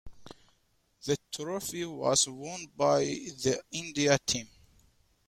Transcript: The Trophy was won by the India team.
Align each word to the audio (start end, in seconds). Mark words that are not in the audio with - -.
The 1.05 1.15
Trophy 1.31 1.85
was 1.85 2.27
won 2.27 2.65
by 2.75 3.01
the 3.03 3.61
India 3.71 4.17
team. 4.25 4.47